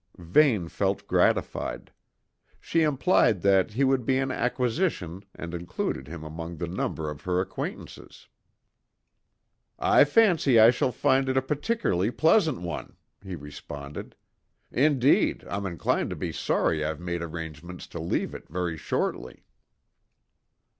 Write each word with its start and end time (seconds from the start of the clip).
Vane 0.17 0.67
felt 0.67 1.05
gratified. 1.05 1.91
She 2.59 2.81
implied 2.81 3.43
that 3.43 3.73
he 3.73 3.83
would 3.83 4.03
be 4.03 4.17
an 4.17 4.31
acquisition 4.31 5.23
and 5.35 5.53
included 5.53 6.07
him 6.07 6.23
among 6.23 6.57
the 6.57 6.65
number 6.65 7.11
of 7.11 7.21
her 7.21 7.39
acquaintances. 7.39 8.27
"I 9.77 10.03
fancy 10.05 10.59
I 10.59 10.71
shall 10.71 10.91
find 10.91 11.29
it 11.29 11.37
a 11.37 11.41
particularly 11.43 12.09
pleasant 12.09 12.61
one," 12.61 12.95
he 13.23 13.35
responded. 13.35 14.15
"Indeed, 14.71 15.43
I'm 15.47 15.67
inclined 15.67 16.09
to 16.09 16.15
be 16.15 16.31
sorry 16.31 16.83
I've 16.83 16.99
made 16.99 17.21
arrangements 17.21 17.85
to 17.89 17.99
leave 17.99 18.33
it 18.33 18.49
very 18.49 18.77
shortly." 18.77 19.43